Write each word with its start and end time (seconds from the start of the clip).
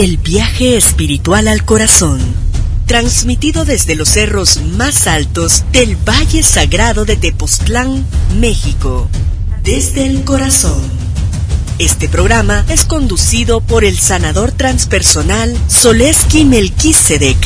El 0.00 0.16
viaje 0.16 0.78
espiritual 0.78 1.46
al 1.46 1.66
corazón. 1.66 2.20
Transmitido 2.86 3.66
desde 3.66 3.96
los 3.96 4.08
cerros 4.08 4.58
más 4.78 5.06
altos 5.06 5.62
del 5.72 5.94
Valle 5.94 6.42
Sagrado 6.42 7.04
de 7.04 7.16
Tepoztlán, 7.16 8.06
México. 8.40 9.10
Desde 9.62 10.06
el 10.06 10.24
corazón. 10.24 10.80
Este 11.78 12.08
programa 12.08 12.64
es 12.70 12.86
conducido 12.86 13.60
por 13.60 13.84
el 13.84 13.98
sanador 13.98 14.52
transpersonal 14.52 15.54
Soleski 15.68 16.46
Melquisedec. 16.46 17.36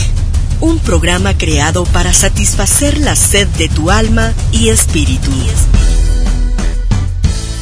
Un 0.60 0.78
programa 0.78 1.36
creado 1.36 1.82
para 1.86 2.14
satisfacer 2.14 2.98
la 2.98 3.16
sed 3.16 3.48
de 3.58 3.68
tu 3.68 3.90
alma 3.90 4.32
y 4.52 4.68
espíritu. 4.68 5.32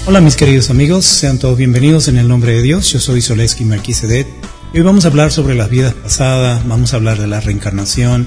Hola 0.05 0.21
mis 0.21 0.34
queridos 0.34 0.69
amigos, 0.69 1.05
sean 1.05 1.39
todos 1.39 1.57
bienvenidos 1.57 2.09
en 2.09 2.19
el 2.19 2.27
nombre 2.27 2.55
de 2.55 2.62
Dios. 2.62 2.91
Yo 2.91 2.98
soy 2.98 3.23
Soleski 3.23 3.64
Melquisedec 3.64 4.27
y 4.73 4.79
hoy 4.79 4.82
vamos 4.82 5.05
a 5.05 5.09
hablar 5.09 5.30
sobre 5.30 5.55
las 5.55 5.70
vidas 5.70 5.95
pasadas, 5.95 6.66
vamos 6.66 6.92
a 6.92 6.97
hablar 6.97 7.20
de 7.20 7.28
la 7.28 7.38
reencarnación 7.38 8.27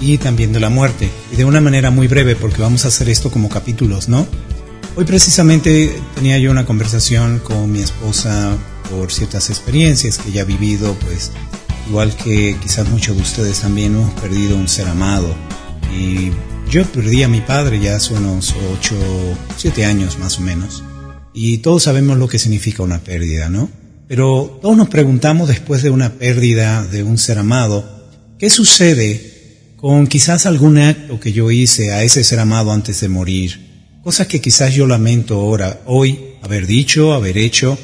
y 0.00 0.18
también 0.18 0.52
de 0.52 0.60
la 0.60 0.70
muerte. 0.70 1.10
Y 1.32 1.36
de 1.36 1.44
una 1.44 1.60
manera 1.60 1.90
muy 1.90 2.06
breve 2.06 2.36
porque 2.36 2.62
vamos 2.62 2.84
a 2.84 2.88
hacer 2.88 3.08
esto 3.08 3.28
como 3.28 3.48
capítulos, 3.48 4.08
¿no? 4.08 4.24
Hoy 4.94 5.04
precisamente 5.04 6.00
tenía 6.14 6.38
yo 6.38 6.52
una 6.52 6.64
conversación 6.64 7.40
con 7.40 7.72
mi 7.72 7.80
esposa 7.80 8.56
por 8.88 9.10
ciertas 9.10 9.50
experiencias 9.50 10.16
que 10.16 10.28
ella 10.28 10.42
ha 10.42 10.44
vivido, 10.46 10.94
pues 11.00 11.32
igual 11.88 12.14
que 12.14 12.56
quizás 12.62 12.88
muchos 12.88 13.16
de 13.16 13.22
ustedes 13.22 13.58
también 13.58 13.96
hemos 13.96 14.12
perdido 14.20 14.56
un 14.56 14.68
ser 14.68 14.86
amado. 14.86 15.34
Y 15.92 16.30
yo 16.70 16.84
perdí 16.84 17.24
a 17.24 17.28
mi 17.28 17.40
padre 17.40 17.80
ya 17.80 17.96
hace 17.96 18.14
unos 18.14 18.54
8, 18.78 18.94
7 19.56 19.84
años 19.84 20.16
más 20.20 20.38
o 20.38 20.42
menos. 20.42 20.84
Y 21.32 21.58
todos 21.58 21.84
sabemos 21.84 22.18
lo 22.18 22.28
que 22.28 22.38
significa 22.38 22.82
una 22.82 22.98
pérdida, 22.98 23.48
¿no? 23.48 23.70
Pero 24.08 24.58
todos 24.60 24.76
nos 24.76 24.88
preguntamos 24.88 25.48
después 25.48 25.82
de 25.82 25.90
una 25.90 26.14
pérdida 26.14 26.84
de 26.84 27.04
un 27.04 27.16
ser 27.16 27.38
amado, 27.38 28.08
¿qué 28.38 28.50
sucede 28.50 29.74
con 29.76 30.08
quizás 30.08 30.46
algún 30.46 30.78
acto 30.78 31.20
que 31.20 31.32
yo 31.32 31.50
hice 31.50 31.92
a 31.92 32.02
ese 32.02 32.24
ser 32.24 32.40
amado 32.40 32.72
antes 32.72 33.00
de 33.00 33.08
morir? 33.08 33.70
Cosas 34.02 34.26
que 34.26 34.40
quizás 34.40 34.74
yo 34.74 34.86
lamento 34.86 35.34
ahora, 35.34 35.82
hoy, 35.86 36.18
haber 36.42 36.66
dicho, 36.66 37.12
haber 37.12 37.38
hecho. 37.38 37.78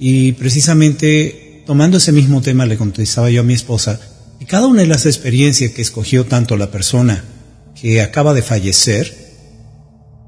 Y 0.00 0.32
precisamente 0.32 1.62
tomando 1.66 1.98
ese 1.98 2.12
mismo 2.12 2.40
tema 2.40 2.66
le 2.66 2.76
contestaba 2.76 3.30
yo 3.30 3.42
a 3.42 3.44
mi 3.44 3.54
esposa 3.54 4.00
que 4.38 4.46
cada 4.46 4.66
una 4.66 4.80
de 4.82 4.88
las 4.88 5.06
experiencias 5.06 5.72
que 5.72 5.82
escogió 5.82 6.24
tanto 6.24 6.56
la 6.56 6.70
persona 6.70 7.22
que 7.80 8.00
acaba 8.00 8.34
de 8.34 8.42
fallecer, 8.42 9.27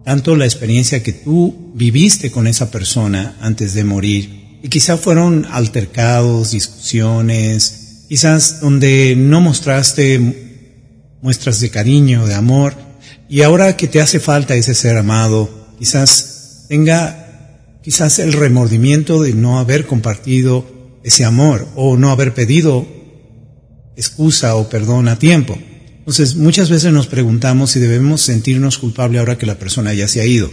tanto 0.05 0.37
la 0.37 0.45
experiencia 0.45 1.03
que 1.03 1.13
tú 1.13 1.73
viviste 1.75 2.31
con 2.31 2.47
esa 2.47 2.71
persona 2.71 3.37
antes 3.41 3.75
de 3.75 3.85
morir, 3.85 4.59
y 4.63 4.69
quizás 4.69 5.01
fueron 5.01 5.47
altercados, 5.51 6.53
discusiones, 6.53 8.05
quizás 8.09 8.61
donde 8.61 9.15
no 9.17 9.41
mostraste 9.41 11.17
muestras 11.23 11.61
de 11.61 11.71
cariño, 11.71 12.27
de 12.27 12.35
amor, 12.35 12.75
y 13.29 13.43
ahora 13.43 13.77
que 13.77 13.89
te 13.89 14.01
hace 14.01 14.21
falta 14.21 14.55
ese 14.55 14.75
ser 14.75 14.97
amado, 14.97 15.75
quizás 15.79 16.67
tenga 16.69 17.21
quizás 17.83 18.19
el 18.19 18.33
remordimiento 18.33 19.23
de 19.23 19.35
no 19.35 19.59
haber 19.59 19.87
compartido 19.87 20.67
ese 21.03 21.25
amor 21.25 21.67
o 21.77 21.97
no 21.97 22.11
haber 22.11 22.35
pedido 22.35 22.87
excusa 23.97 24.55
o 24.57 24.69
perdón 24.69 25.09
a 25.09 25.19
tiempo. 25.19 25.59
Entonces, 26.11 26.35
muchas 26.35 26.71
veces 26.71 26.93
nos 26.93 27.07
preguntamos 27.07 27.71
si 27.71 27.79
debemos 27.79 28.21
sentirnos 28.21 28.79
culpables 28.79 29.21
ahora 29.21 29.39
que 29.39 29.47
la 29.47 29.61
persona 29.61 29.95
ya 29.95 30.09
se 30.09 30.21
ha 30.21 30.27
ido. 30.27 30.51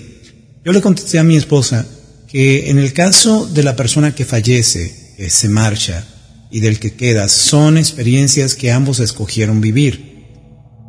Yo 0.63 0.71
le 0.71 0.81
contesté 0.81 1.17
a 1.17 1.23
mi 1.23 1.35
esposa 1.35 1.83
que 2.27 2.69
en 2.69 2.77
el 2.77 2.93
caso 2.93 3.47
de 3.47 3.63
la 3.63 3.75
persona 3.75 4.13
que 4.13 4.23
fallece, 4.23 5.15
que 5.17 5.31
se 5.31 5.49
marcha, 5.49 6.05
y 6.51 6.59
del 6.59 6.77
que 6.77 6.93
queda, 6.93 7.27
son 7.27 7.79
experiencias 7.79 8.53
que 8.53 8.71
ambos 8.71 8.99
escogieron 8.99 9.59
vivir. 9.59 10.27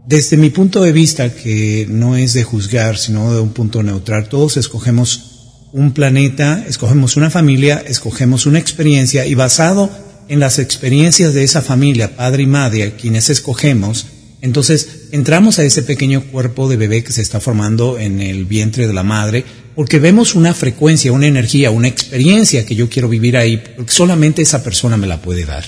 Desde 0.06 0.36
mi 0.36 0.50
punto 0.50 0.82
de 0.82 0.92
vista, 0.92 1.34
que 1.34 1.86
no 1.88 2.14
es 2.14 2.34
de 2.34 2.44
juzgar, 2.44 2.98
sino 2.98 3.32
de 3.32 3.40
un 3.40 3.54
punto 3.54 3.82
neutral, 3.82 4.28
todos 4.28 4.58
escogemos 4.58 5.70
un 5.72 5.92
planeta, 5.92 6.62
escogemos 6.68 7.16
una 7.16 7.30
familia, 7.30 7.82
escogemos 7.86 8.44
una 8.44 8.58
experiencia 8.58 9.24
y 9.24 9.34
basado 9.34 9.88
en 10.28 10.40
las 10.40 10.58
experiencias 10.58 11.32
de 11.32 11.44
esa 11.44 11.62
familia, 11.62 12.16
padre 12.16 12.42
y 12.42 12.46
madre, 12.46 12.96
quienes 12.96 13.30
escogemos, 13.30 14.08
entonces 14.40 15.08
entramos 15.10 15.58
a 15.58 15.64
ese 15.64 15.82
pequeño 15.82 16.22
cuerpo 16.30 16.68
de 16.68 16.76
bebé 16.76 17.02
que 17.02 17.12
se 17.12 17.22
está 17.22 17.40
formando 17.40 17.98
en 17.98 18.20
el 18.20 18.44
vientre 18.44 18.86
de 18.86 18.92
la 18.92 19.02
madre, 19.02 19.44
porque 19.74 19.98
vemos 19.98 20.34
una 20.34 20.54
frecuencia, 20.54 21.12
una 21.12 21.26
energía, 21.26 21.70
una 21.70 21.88
experiencia 21.88 22.64
que 22.64 22.74
yo 22.74 22.88
quiero 22.88 23.08
vivir 23.08 23.36
ahí, 23.36 23.62
porque 23.76 23.92
solamente 23.92 24.42
esa 24.42 24.62
persona 24.62 24.96
me 24.96 25.06
la 25.06 25.20
puede 25.20 25.44
dar. 25.44 25.64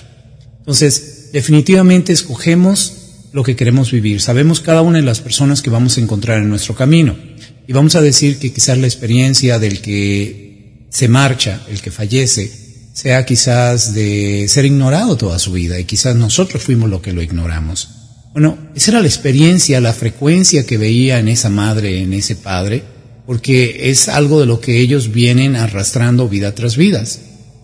Entonces, 0.58 1.30
definitivamente 1.32 2.12
escogemos 2.12 2.94
lo 3.32 3.42
que 3.42 3.56
queremos 3.56 3.90
vivir. 3.90 4.20
Sabemos 4.20 4.60
cada 4.60 4.82
una 4.82 4.98
de 4.98 5.04
las 5.04 5.20
personas 5.20 5.62
que 5.62 5.70
vamos 5.70 5.96
a 5.96 6.00
encontrar 6.00 6.38
en 6.38 6.48
nuestro 6.48 6.74
camino. 6.74 7.16
Y 7.66 7.72
vamos 7.72 7.94
a 7.94 8.02
decir 8.02 8.38
que 8.38 8.52
quizás 8.52 8.78
la 8.78 8.86
experiencia 8.86 9.58
del 9.58 9.80
que 9.80 10.86
se 10.90 11.08
marcha, 11.08 11.62
el 11.68 11.80
que 11.80 11.90
fallece, 11.90 12.50
sea 12.92 13.24
quizás 13.24 13.94
de 13.94 14.46
ser 14.48 14.64
ignorado 14.64 15.16
toda 15.16 15.38
su 15.38 15.52
vida 15.52 15.78
y 15.78 15.84
quizás 15.84 16.16
nosotros 16.16 16.62
fuimos 16.62 16.90
lo 16.90 17.00
que 17.00 17.12
lo 17.12 17.22
ignoramos. 17.22 17.99
Bueno, 18.32 18.56
esa 18.76 18.92
era 18.92 19.00
la 19.00 19.08
experiencia, 19.08 19.80
la 19.80 19.92
frecuencia 19.92 20.64
que 20.64 20.78
veía 20.78 21.18
en 21.18 21.28
esa 21.28 21.50
madre, 21.50 22.00
en 22.00 22.12
ese 22.12 22.36
padre, 22.36 22.82
porque 23.26 23.90
es 23.90 24.08
algo 24.08 24.40
de 24.40 24.46
lo 24.46 24.60
que 24.60 24.80
ellos 24.80 25.12
vienen 25.12 25.56
arrastrando 25.56 26.28
vida 26.28 26.54
tras 26.54 26.76
vida. 26.76 27.02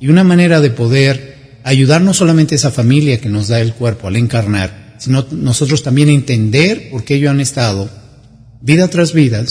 Y 0.01 0.09
una 0.09 0.25
manera 0.25 0.61
de 0.61 0.71
poder 0.71 1.61
ayudar 1.63 2.03
no 2.03 2.15
solamente 2.15 2.55
a 2.55 2.57
esa 2.57 2.71
familia 2.71 3.21
que 3.21 3.29
nos 3.29 3.49
da 3.49 3.61
el 3.61 3.75
cuerpo 3.75 4.09
al 4.09 4.17
encarnar, 4.17 4.97
sino 4.99 5.27
nosotros 5.31 5.83
también 5.83 6.09
entender 6.09 6.91
por 6.91 7.05
qué 7.05 7.17
ellos 7.17 7.31
han 7.31 7.41
estado 7.41 7.89
vida 8.61 8.89
tras 8.89 9.13
vida, 9.13 9.45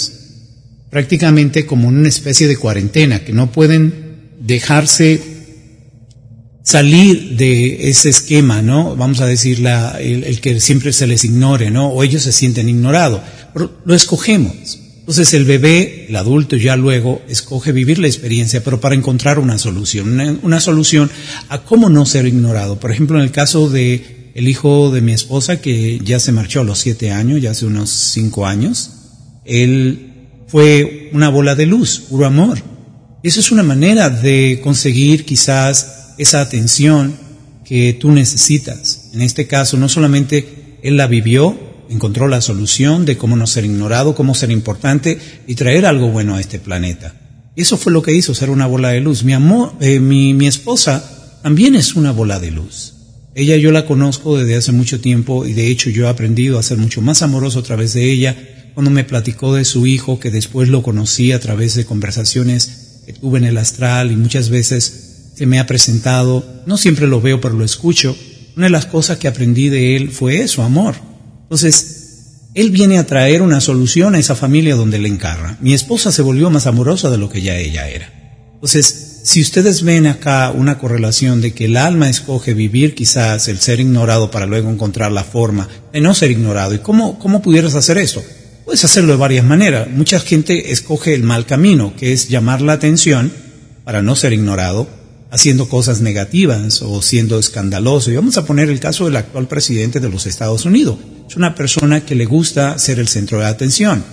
prácticamente 0.89 1.65
como 1.65 1.89
en 1.89 1.97
una 1.97 2.09
especie 2.09 2.47
de 2.47 2.57
cuarentena, 2.57 3.19
que 3.19 3.33
no 3.33 3.51
pueden 3.51 4.33
dejarse 4.39 5.34
salir 6.65 7.37
de 7.37 7.89
ese 7.89 8.09
esquema, 8.09 8.63
¿no? 8.63 8.95
Vamos 8.95 9.21
a 9.21 9.27
decir 9.27 9.59
la, 9.59 10.01
el, 10.01 10.41
que 10.41 10.59
siempre 10.59 10.91
se 10.91 11.05
les 11.05 11.23
ignore, 11.23 11.69
¿no? 11.69 11.89
O 11.89 12.03
ellos 12.03 12.23
se 12.23 12.31
sienten 12.31 12.67
ignorados. 12.67 13.21
Lo 13.85 13.95
escogemos. 13.95 14.79
Entonces 14.99 15.35
el 15.35 15.45
bebé, 15.45 16.07
el 16.09 16.15
adulto 16.15 16.55
ya 16.55 16.75
luego 16.75 17.21
escoge 17.29 17.71
vivir 17.71 17.99
la 17.99 18.07
experiencia, 18.07 18.63
pero 18.63 18.81
para 18.81 18.95
encontrar 18.95 19.37
una 19.37 19.59
solución, 19.59 20.39
una, 20.41 20.59
solución 20.59 21.11
a 21.49 21.61
cómo 21.61 21.89
no 21.89 22.07
ser 22.07 22.25
ignorado. 22.25 22.79
Por 22.79 22.91
ejemplo, 22.91 23.19
en 23.19 23.25
el 23.25 23.31
caso 23.31 23.69
de 23.69 24.31
el 24.33 24.47
hijo 24.47 24.89
de 24.89 25.01
mi 25.01 25.11
esposa 25.11 25.61
que 25.61 25.99
ya 26.03 26.19
se 26.19 26.31
marchó 26.31 26.61
a 26.61 26.63
los 26.63 26.79
siete 26.79 27.11
años, 27.11 27.39
ya 27.39 27.51
hace 27.51 27.67
unos 27.67 27.91
cinco 27.91 28.47
años, 28.47 28.89
él 29.45 30.13
fue 30.47 31.11
una 31.13 31.29
bola 31.29 31.53
de 31.53 31.67
luz, 31.67 31.99
puro 32.09 32.25
amor. 32.25 32.57
Eso 33.21 33.39
es 33.39 33.51
una 33.51 33.63
manera 33.63 34.09
de 34.09 34.59
conseguir 34.63 35.25
quizás 35.25 36.04
esa 36.17 36.41
atención 36.41 37.15
que 37.63 37.93
tú 37.93 38.11
necesitas. 38.11 39.09
En 39.13 39.21
este 39.21 39.47
caso, 39.47 39.77
no 39.77 39.89
solamente 39.89 40.77
él 40.83 40.97
la 40.97 41.07
vivió, 41.07 41.57
encontró 41.89 42.27
la 42.27 42.41
solución 42.41 43.05
de 43.05 43.17
cómo 43.17 43.35
no 43.35 43.47
ser 43.47 43.65
ignorado, 43.65 44.15
cómo 44.15 44.35
ser 44.35 44.51
importante 44.51 45.19
y 45.47 45.55
traer 45.55 45.85
algo 45.85 46.09
bueno 46.09 46.35
a 46.35 46.41
este 46.41 46.59
planeta. 46.59 47.15
Eso 47.55 47.77
fue 47.77 47.93
lo 47.93 48.01
que 48.01 48.13
hizo, 48.13 48.35
ser 48.35 48.49
una 48.49 48.67
bola 48.67 48.89
de 48.89 49.01
luz. 49.01 49.23
Mi 49.23 49.33
amor, 49.33 49.73
eh, 49.79 49.99
mi, 49.99 50.33
mi 50.33 50.47
esposa 50.47 51.39
también 51.41 51.75
es 51.75 51.95
una 51.95 52.11
bola 52.11 52.39
de 52.39 52.51
luz. 52.51 52.93
Ella 53.33 53.57
yo 53.57 53.71
la 53.71 53.85
conozco 53.85 54.37
desde 54.37 54.55
hace 54.55 54.71
mucho 54.71 55.01
tiempo 55.01 55.45
y 55.45 55.53
de 55.53 55.67
hecho 55.67 55.89
yo 55.89 56.05
he 56.05 56.09
aprendido 56.09 56.57
a 56.57 56.63
ser 56.63 56.77
mucho 56.77 57.01
más 57.01 57.21
amoroso 57.21 57.59
a 57.59 57.63
través 57.63 57.93
de 57.93 58.11
ella 58.11 58.35
cuando 58.73 58.91
me 58.91 59.03
platicó 59.03 59.55
de 59.55 59.65
su 59.65 59.87
hijo, 59.87 60.19
que 60.19 60.31
después 60.31 60.69
lo 60.69 60.83
conocí 60.83 61.31
a 61.31 61.39
través 61.39 61.75
de 61.75 61.85
conversaciones 61.85 63.01
que 63.05 63.13
tuve 63.13 63.39
en 63.39 63.45
el 63.45 63.57
astral 63.57 64.11
y 64.11 64.15
muchas 64.15 64.49
veces 64.49 65.04
que 65.35 65.45
me 65.45 65.59
ha 65.59 65.67
presentado, 65.67 66.45
no 66.65 66.77
siempre 66.77 67.07
lo 67.07 67.21
veo, 67.21 67.41
pero 67.41 67.55
lo 67.55 67.65
escucho. 67.65 68.15
Una 68.55 68.67
de 68.67 68.71
las 68.71 68.85
cosas 68.85 69.17
que 69.17 69.27
aprendí 69.27 69.69
de 69.69 69.95
él 69.95 70.11
fue 70.11 70.41
eso, 70.41 70.63
amor. 70.63 70.95
Entonces, 71.43 72.05
él 72.53 72.69
viene 72.71 72.97
a 72.97 73.05
traer 73.05 73.41
una 73.41 73.59
solución 73.59 74.15
a 74.15 74.19
esa 74.19 74.33
familia 74.33 74.75
donde 74.75 74.97
le 74.97 75.09
encarna. 75.09 75.57
Mi 75.61 75.73
esposa 75.73 76.11
se 76.11 76.21
volvió 76.21 76.49
más 76.49 76.67
amorosa 76.67 77.09
de 77.09 77.17
lo 77.17 77.29
que 77.29 77.41
ya 77.41 77.57
ella 77.57 77.89
era. 77.89 78.11
Entonces, 78.53 79.21
si 79.25 79.41
ustedes 79.41 79.83
ven 79.83 80.07
acá 80.07 80.51
una 80.55 80.77
correlación 80.77 81.41
de 81.41 81.53
que 81.53 81.65
el 81.65 81.75
alma 81.75 82.09
escoge 82.09 82.53
vivir 82.53 82.95
quizás 82.95 83.47
el 83.49 83.59
ser 83.59 83.79
ignorado 83.81 84.31
para 84.31 84.45
luego 84.45 84.69
encontrar 84.69 85.11
la 85.11 85.23
forma 85.23 85.67
de 85.91 85.99
no 85.99 86.13
ser 86.13 86.31
ignorado, 86.31 86.73
¿y 86.73 86.79
cómo, 86.79 87.19
cómo 87.19 87.41
pudieras 87.41 87.75
hacer 87.75 87.97
esto? 87.97 88.23
Puedes 88.63 88.85
hacerlo 88.85 89.11
de 89.11 89.17
varias 89.17 89.45
maneras. 89.45 89.89
Mucha 89.89 90.19
gente 90.19 90.71
escoge 90.71 91.13
el 91.13 91.23
mal 91.23 91.45
camino, 91.45 91.93
que 91.97 92.13
es 92.13 92.29
llamar 92.29 92.61
la 92.61 92.73
atención 92.73 93.33
para 93.83 94.01
no 94.01 94.15
ser 94.15 94.33
ignorado, 94.33 94.87
haciendo 95.35 95.67
cosas 95.67 95.99
negativas 95.99 96.81
o 96.81 97.01
siendo 97.01 97.37
escandaloso. 97.37 98.09
Y 98.09 98.15
vamos 98.15 98.37
a 98.37 98.45
poner 98.45 98.69
el 98.69 98.79
caso 98.79 99.05
del 99.05 99.17
actual 99.17 99.47
presidente 99.47 99.99
de 99.99 100.09
los 100.09 100.25
Estados 100.25 100.65
Unidos. 100.65 100.97
Es 101.29 101.35
una 101.35 101.55
persona 101.55 102.05
que 102.05 102.15
le 102.15 102.25
gusta 102.25 102.79
ser 102.79 102.99
el 102.99 103.09
centro 103.09 103.39
de 103.39 103.45
atención. 103.45 104.03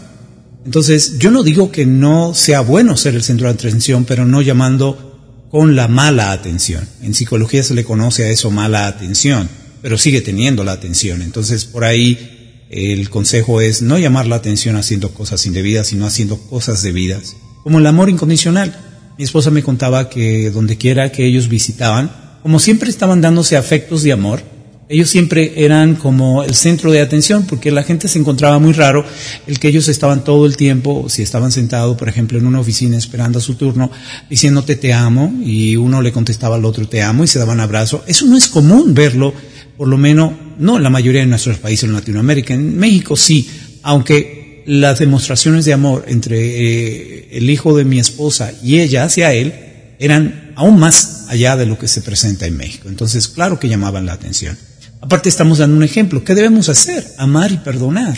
Entonces, 0.64 1.18
yo 1.18 1.30
no 1.30 1.42
digo 1.42 1.70
que 1.70 1.86
no 1.86 2.34
sea 2.34 2.60
bueno 2.60 2.96
ser 2.96 3.14
el 3.14 3.22
centro 3.22 3.46
de 3.46 3.54
atención, 3.54 4.04
pero 4.04 4.26
no 4.26 4.42
llamando 4.42 5.46
con 5.50 5.76
la 5.76 5.86
mala 5.86 6.32
atención. 6.32 6.88
En 7.02 7.14
psicología 7.14 7.62
se 7.62 7.74
le 7.74 7.84
conoce 7.84 8.24
a 8.24 8.28
eso 8.28 8.50
mala 8.50 8.86
atención, 8.86 9.48
pero 9.80 9.98
sigue 9.98 10.22
teniendo 10.22 10.64
la 10.64 10.72
atención. 10.72 11.22
Entonces, 11.22 11.64
por 11.64 11.84
ahí 11.84 12.66
el 12.68 13.10
consejo 13.10 13.60
es 13.60 13.82
no 13.82 13.98
llamar 13.98 14.26
la 14.26 14.36
atención 14.36 14.76
haciendo 14.76 15.10
cosas 15.10 15.46
indebidas, 15.46 15.88
sino 15.88 16.06
haciendo 16.06 16.38
cosas 16.38 16.82
debidas, 16.82 17.36
como 17.62 17.78
el 17.78 17.86
amor 17.86 18.10
incondicional. 18.10 18.91
Mi 19.18 19.24
esposa 19.24 19.50
me 19.50 19.62
contaba 19.62 20.08
que 20.08 20.50
donde 20.50 20.78
quiera 20.78 21.12
que 21.12 21.26
ellos 21.26 21.48
visitaban, 21.48 22.10
como 22.42 22.58
siempre 22.58 22.90
estaban 22.90 23.20
dándose 23.20 23.56
afectos 23.56 24.02
de 24.02 24.12
amor, 24.12 24.42
ellos 24.88 25.08
siempre 25.08 25.52
eran 25.56 25.94
como 25.94 26.42
el 26.42 26.54
centro 26.54 26.92
de 26.92 27.00
atención 27.00 27.46
porque 27.46 27.70
la 27.70 27.82
gente 27.82 28.08
se 28.08 28.18
encontraba 28.18 28.58
muy 28.58 28.72
raro 28.74 29.04
el 29.46 29.58
que 29.58 29.68
ellos 29.68 29.88
estaban 29.88 30.22
todo 30.22 30.44
el 30.44 30.56
tiempo, 30.56 31.08
si 31.08 31.22
estaban 31.22 31.50
sentados, 31.50 31.96
por 31.96 32.08
ejemplo, 32.08 32.38
en 32.38 32.46
una 32.46 32.60
oficina 32.60 32.98
esperando 32.98 33.38
a 33.38 33.42
su 33.42 33.54
turno, 33.54 33.90
diciéndote 34.28 34.76
te 34.76 34.92
amo 34.92 35.32
y 35.42 35.76
uno 35.76 36.02
le 36.02 36.12
contestaba 36.12 36.56
al 36.56 36.64
otro 36.64 36.86
te 36.88 37.02
amo 37.02 37.24
y 37.24 37.26
se 37.26 37.38
daban 37.38 37.60
abrazo. 37.60 38.04
Eso 38.06 38.26
no 38.26 38.36
es 38.36 38.48
común 38.48 38.92
verlo, 38.92 39.32
por 39.78 39.88
lo 39.88 39.96
menos 39.96 40.32
no 40.58 40.76
en 40.76 40.82
la 40.82 40.90
mayoría 40.90 41.22
de 41.22 41.26
nuestros 41.26 41.58
países 41.58 41.84
en 41.84 41.94
Latinoamérica. 41.94 42.52
En 42.52 42.76
México 42.76 43.16
sí, 43.16 43.48
aunque 43.82 44.41
las 44.66 44.98
demostraciones 44.98 45.64
de 45.64 45.72
amor 45.72 46.04
entre 46.08 46.38
eh, 46.38 47.28
el 47.32 47.50
hijo 47.50 47.76
de 47.76 47.84
mi 47.84 47.98
esposa 47.98 48.52
y 48.62 48.80
ella 48.80 49.04
hacia 49.04 49.32
él 49.32 49.54
eran 49.98 50.52
aún 50.56 50.78
más 50.78 51.26
allá 51.28 51.56
de 51.56 51.66
lo 51.66 51.78
que 51.78 51.88
se 51.88 52.02
presenta 52.02 52.46
en 52.46 52.56
México. 52.56 52.88
Entonces, 52.88 53.28
claro 53.28 53.58
que 53.58 53.68
llamaban 53.68 54.06
la 54.06 54.12
atención. 54.12 54.56
Aparte 55.00 55.28
estamos 55.28 55.58
dando 55.58 55.76
un 55.76 55.82
ejemplo. 55.82 56.24
¿Qué 56.24 56.34
debemos 56.34 56.68
hacer? 56.68 57.04
Amar 57.18 57.50
y 57.52 57.56
perdonar. 57.58 58.16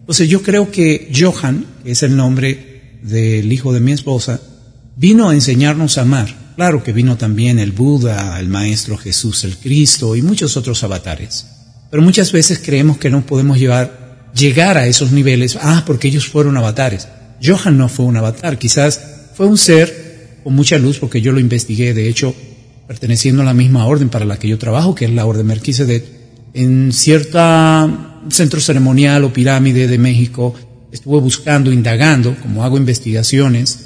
Entonces 0.00 0.28
yo 0.28 0.42
creo 0.42 0.70
que 0.70 1.10
Johan, 1.16 1.66
que 1.84 1.92
es 1.92 2.02
el 2.02 2.16
nombre 2.16 2.98
del 3.02 3.52
hijo 3.52 3.72
de 3.72 3.80
mi 3.80 3.92
esposa, 3.92 4.40
vino 4.96 5.28
a 5.28 5.34
enseñarnos 5.34 5.98
a 5.98 6.02
amar. 6.02 6.52
Claro 6.56 6.84
que 6.84 6.92
vino 6.92 7.16
también 7.16 7.58
el 7.58 7.72
Buda, 7.72 8.38
el 8.38 8.48
Maestro 8.48 8.96
Jesús, 8.96 9.44
el 9.44 9.56
Cristo 9.56 10.14
y 10.16 10.22
muchos 10.22 10.56
otros 10.56 10.82
avatares. 10.84 11.46
Pero 11.90 12.02
muchas 12.02 12.32
veces 12.32 12.60
creemos 12.64 12.98
que 12.98 13.10
no 13.10 13.24
podemos 13.24 13.58
llevar, 13.58 13.99
llegar 14.34 14.78
a 14.78 14.86
esos 14.86 15.12
niveles, 15.12 15.58
ah, 15.60 15.84
porque 15.86 16.08
ellos 16.08 16.26
fueron 16.26 16.56
avatares. 16.56 17.08
Johan 17.42 17.78
no 17.78 17.88
fue 17.88 18.06
un 18.06 18.16
avatar, 18.16 18.58
quizás 18.58 19.00
fue 19.34 19.46
un 19.46 19.58
ser 19.58 20.38
con 20.44 20.54
mucha 20.54 20.78
luz, 20.78 20.98
porque 20.98 21.20
yo 21.20 21.32
lo 21.32 21.40
investigué, 21.40 21.94
de 21.94 22.08
hecho, 22.08 22.34
perteneciendo 22.86 23.42
a 23.42 23.44
la 23.44 23.54
misma 23.54 23.86
orden 23.86 24.08
para 24.08 24.24
la 24.24 24.38
que 24.38 24.48
yo 24.48 24.58
trabajo, 24.58 24.94
que 24.94 25.04
es 25.04 25.10
la 25.12 25.26
Orden 25.26 25.46
Melquisedec, 25.46 26.04
en 26.54 26.92
cierta 26.92 28.18
centro 28.30 28.60
ceremonial 28.60 29.24
o 29.24 29.32
pirámide 29.32 29.86
de 29.86 29.98
México, 29.98 30.54
estuve 30.92 31.20
buscando, 31.20 31.72
indagando, 31.72 32.36
como 32.42 32.64
hago 32.64 32.76
investigaciones, 32.76 33.78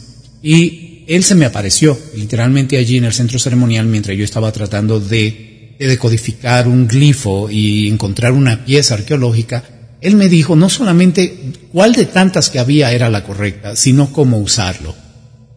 y 0.43 1.05
él 1.07 1.23
se 1.23 1.35
me 1.35 1.45
apareció 1.45 1.99
literalmente 2.17 2.79
allí 2.79 2.97
en 2.97 3.05
el 3.05 3.13
centro 3.13 3.39
ceremonial 3.39 3.87
mientras 3.87 4.17
yo 4.17 4.25
estaba 4.25 4.51
tratando 4.53 5.01
de, 5.01 5.77
de 5.79 5.87
decodificar 5.87 6.67
un 6.67 6.89
glifo 6.89 7.51
y 7.51 7.89
encontrar 7.89 8.33
una 8.33 8.65
pieza 8.65 8.95
arqueológica. 8.95 9.63
Él 10.05 10.17
me 10.17 10.29
dijo 10.29 10.55
no 10.55 10.69
solamente 10.69 11.35
cuál 11.73 11.95
de 11.95 12.05
tantas 12.05 12.51
que 12.51 12.59
había 12.59 12.93
era 12.93 13.09
la 13.09 13.25
correcta, 13.25 13.75
sino 13.75 14.13
cómo 14.13 14.39
usarlo. 14.39 14.95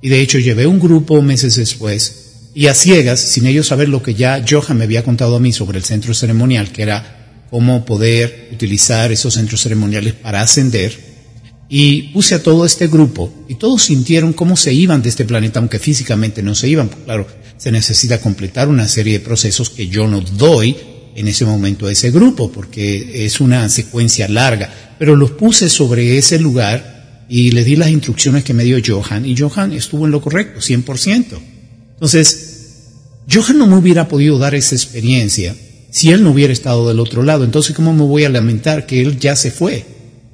Y 0.01 0.07
de 0.07 0.21
hecho 0.21 0.39
llevé 0.39 0.65
un 0.65 0.79
grupo 0.79 1.21
meses 1.21 1.57
después 1.57 2.51
y 2.55 2.67
a 2.67 2.73
ciegas, 2.73 3.19
sin 3.19 3.45
ellos 3.45 3.67
saber 3.67 3.89
lo 3.89 4.01
que 4.01 4.13
ya 4.13 4.41
Johan 4.49 4.77
me 4.77 4.85
había 4.85 5.03
contado 5.03 5.35
a 5.35 5.41
mí 5.41 5.51
sobre 5.51 5.79
el 5.79 5.83
centro 5.83 6.13
ceremonial, 6.13 6.71
que 6.71 6.81
era 6.81 7.45
cómo 7.49 7.83
poder 7.83 8.47
utilizar 8.53 9.11
esos 9.11 9.33
centros 9.33 9.61
ceremoniales 9.61 10.13
para 10.13 10.39
ascender, 10.39 10.97
y 11.67 12.13
puse 12.13 12.35
a 12.35 12.41
todo 12.41 12.65
este 12.65 12.87
grupo 12.87 13.33
y 13.49 13.55
todos 13.55 13.83
sintieron 13.83 14.31
cómo 14.31 14.55
se 14.55 14.73
iban 14.73 15.01
de 15.01 15.09
este 15.09 15.25
planeta, 15.25 15.59
aunque 15.59 15.77
físicamente 15.77 16.41
no 16.41 16.55
se 16.55 16.69
iban. 16.69 16.89
Claro, 17.03 17.27
se 17.57 17.69
necesita 17.69 18.21
completar 18.21 18.69
una 18.69 18.87
serie 18.87 19.19
de 19.19 19.25
procesos 19.25 19.69
que 19.69 19.89
yo 19.89 20.07
no 20.07 20.21
doy 20.21 20.77
en 21.17 21.27
ese 21.27 21.45
momento 21.45 21.87
a 21.87 21.91
ese 21.91 22.11
grupo, 22.11 22.51
porque 22.51 23.25
es 23.25 23.41
una 23.41 23.67
secuencia 23.69 24.27
larga, 24.27 24.71
pero 24.99 25.15
los 25.15 25.31
puse 25.31 25.67
sobre 25.67 26.15
ese 26.19 26.37
lugar 26.37 27.25
y 27.27 27.49
le 27.51 27.63
di 27.63 27.75
las 27.75 27.89
instrucciones 27.89 28.43
que 28.43 28.53
me 28.53 28.63
dio 28.63 28.77
Johan 28.85 29.25
y 29.25 29.35
Johan 29.35 29.73
estuvo 29.73 30.05
en 30.05 30.11
lo 30.11 30.21
correcto, 30.21 30.59
100%. 30.59 31.39
Entonces, 31.93 32.57
Johan 33.29 33.57
no 33.57 33.65
me 33.65 33.77
hubiera 33.77 34.07
podido 34.07 34.37
dar 34.37 34.53
esa 34.53 34.75
experiencia 34.75 35.55
si 35.89 36.11
él 36.11 36.23
no 36.23 36.29
hubiera 36.29 36.53
estado 36.53 36.87
del 36.87 36.99
otro 36.99 37.23
lado. 37.23 37.43
Entonces, 37.43 37.75
¿cómo 37.75 37.93
me 37.93 38.03
voy 38.03 38.23
a 38.23 38.29
lamentar 38.29 38.85
que 38.85 39.01
él 39.01 39.17
ya 39.17 39.35
se 39.35 39.49
fue? 39.49 39.85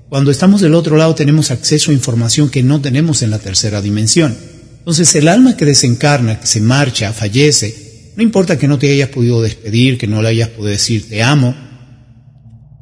Cuando 0.10 0.32
estamos 0.32 0.60
del 0.60 0.76
otro 0.76 0.98
lado 0.98 1.16
tenemos 1.16 1.50
acceso 1.50 1.92
a 1.92 1.94
información 1.94 2.50
que 2.50 2.62
no 2.62 2.82
tenemos 2.82 3.22
en 3.22 3.32
la 3.32 3.40
tercera 3.40 3.82
dimensión. 3.82 4.36
Entonces, 4.80 5.16
el 5.16 5.30
alma 5.30 5.56
que 5.56 5.64
desencarna, 5.64 6.42
que 6.42 6.48
se 6.48 6.60
marcha, 6.60 7.14
fallece, 7.14 7.83
no 8.16 8.24
importa 8.24 8.58
que 8.58 8.68
no 8.68 8.78
te 8.78 8.92
hayas 8.92 9.10
podido 9.10 9.42
despedir, 9.42 9.98
que 9.98 10.08
no 10.08 10.22
le 10.22 10.30
hayas 10.30 10.50
podido 10.50 10.72
decir 10.72 11.08
te 11.08 11.24
amo, 11.24 11.56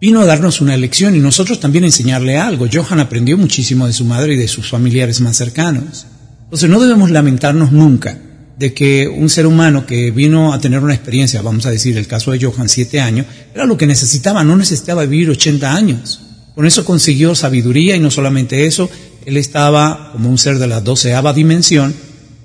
vino 0.01 0.22
a 0.22 0.25
darnos 0.25 0.62
una 0.62 0.75
lección 0.75 1.16
y 1.16 1.19
nosotros 1.19 1.60
también 1.60 1.83
enseñarle 1.83 2.38
algo. 2.38 2.68
Johan 2.72 3.00
aprendió 3.00 3.38
muchísimo 3.38 3.88
de 3.88 3.94
su 3.94 4.04
madre 4.04 4.33
y 4.33 4.38
de 4.38 4.48
sus 4.48 4.69
familiares 4.69 5.22
más 5.22 5.38
cercanos. 5.38 6.07
Entonces, 6.44 6.69
no 6.69 6.81
debemos 6.81 7.12
lamentarnos 7.12 7.72
nunca 7.72 8.19
de 8.57 8.74
que 8.74 9.07
un 9.07 9.30
ser 9.30 9.48
humano 9.48 9.86
que 9.86 10.12
vino 10.12 10.54
a 10.54 10.60
tener 10.60 10.83
una 10.83 10.94
experiencia, 10.94 11.42
vamos 11.42 11.66
a 11.66 11.72
decir 11.72 11.98
el 11.98 12.07
caso 12.07 12.31
de 12.31 12.39
Johan, 12.44 12.68
siete 12.68 13.00
años, 13.00 13.25
era 13.54 13.66
lo 13.66 13.78
que 13.78 13.88
necesitaba, 13.88 14.44
no 14.44 14.57
necesitaba 14.57 15.06
vivir 15.06 15.30
80 15.30 15.74
años. 15.74 16.22
Con 16.54 16.66
eso 16.66 16.83
consiguió 16.83 17.33
sabiduría 17.33 17.95
y 17.95 18.00
no 18.00 18.12
solamente 18.12 18.66
eso, 18.66 18.89
él 19.25 19.38
estaba 19.38 20.12
como 20.12 20.30
un 20.30 20.38
ser 20.38 20.60
de 20.60 20.68
la 20.68 20.81
doceava 20.81 21.33
dimensión, 21.33 21.94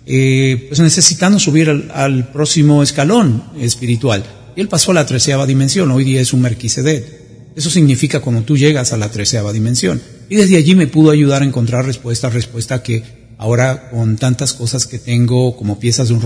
eh, 0.07 0.67
pues 0.69 0.81
necesitando 0.81 1.39
subir 1.39 1.69
al, 1.93 2.33
próximo 2.33 2.83
escalón 2.83 3.43
espiritual. 3.59 4.25
Y 4.57 4.61
él 4.61 4.69
pasó 4.69 4.93
a 4.93 4.95
la 4.95 5.07
treceava 5.07 5.47
dimensión, 5.47 5.91
hoy 5.91 6.05
día 6.05 6.21
es 6.21 6.33
un 6.33 6.41
Merquisedet. 6.41 7.53
Eso 7.55 7.71
significa 7.71 8.21
cuando 8.21 8.43
tú 8.43 8.57
llegas 8.57 8.93
a 8.93 8.97
la 8.97 9.11
treceava 9.11 9.53
dimensión. 9.53 10.01
Y 10.29 10.37
desde 10.37 10.57
allí 10.57 10.75
me 10.75 10.87
pudo 10.87 11.11
ayudar 11.11 11.43
a 11.43 11.47
encontrar 11.47 11.85
respuesta, 11.85 12.31
respuesta 12.31 12.83
que 12.83 13.27
Ahora 13.39 13.91
con 13.91 14.17
tantas 14.17 14.55
cosas 14.55 14.87
que 14.87 14.99
tengo 14.99 15.57
como 15.57 15.79
piezas 15.79 16.09
de 16.09 16.15
un 16.15 16.23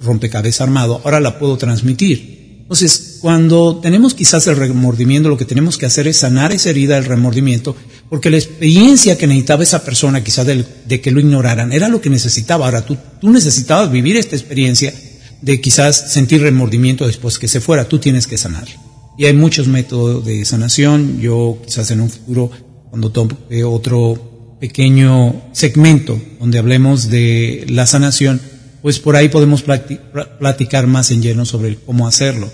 rompecabezas 0.00 0.62
armado, 0.62 1.00
ahora 1.04 1.20
la 1.20 1.38
puedo 1.38 1.58
transmitir. 1.58 2.58
Entonces, 2.62 3.18
cuando 3.20 3.80
tenemos 3.80 4.14
quizás 4.14 4.46
el 4.46 4.56
remordimiento, 4.56 5.28
lo 5.28 5.36
que 5.36 5.44
tenemos 5.44 5.76
que 5.76 5.84
hacer 5.84 6.08
es 6.08 6.16
sanar 6.16 6.52
esa 6.52 6.70
herida 6.70 6.94
del 6.94 7.04
remordimiento, 7.04 7.76
porque 8.08 8.30
la 8.30 8.36
experiencia 8.36 9.18
que 9.18 9.26
necesitaba 9.26 9.62
esa 9.62 9.84
persona, 9.84 10.22
quizás 10.22 10.46
de, 10.46 11.00
que 11.00 11.10
lo 11.10 11.20
ignoraran, 11.20 11.72
era 11.72 11.88
lo 11.88 12.00
que 12.00 12.10
necesitaba. 12.10 12.66
Ahora 12.66 12.84
tú, 12.84 12.96
tú 13.20 13.30
necesitabas 13.30 13.90
vivir 13.90 14.16
esta 14.16 14.36
experiencia 14.36 14.94
de 15.40 15.60
quizás 15.60 16.12
sentir 16.12 16.42
remordimiento 16.42 17.06
después 17.06 17.38
que 17.38 17.48
se 17.48 17.60
fuera, 17.60 17.88
tú 17.88 17.98
tienes 17.98 18.26
que 18.26 18.38
sanar. 18.38 18.66
Y 19.16 19.26
hay 19.26 19.34
muchos 19.34 19.68
métodos 19.68 20.24
de 20.24 20.44
sanación. 20.44 21.20
Yo 21.20 21.58
quizás 21.64 21.90
en 21.90 22.00
un 22.00 22.10
futuro, 22.10 22.50
cuando 22.90 23.10
tome 23.10 23.64
otro 23.64 24.56
pequeño 24.60 25.42
segmento 25.52 26.20
donde 26.40 26.58
hablemos 26.58 27.10
de 27.10 27.66
la 27.68 27.86
sanación, 27.86 28.40
pues 28.82 28.98
por 28.98 29.16
ahí 29.16 29.28
podemos 29.28 29.62
platicar 29.62 30.86
más 30.86 31.10
en 31.10 31.22
lleno 31.22 31.44
sobre 31.44 31.76
cómo 31.76 32.06
hacerlo. 32.06 32.50